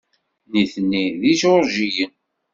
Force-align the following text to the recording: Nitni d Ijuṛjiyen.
Nitni 0.51 1.05
d 1.21 1.21
Ijuṛjiyen. 1.31 2.13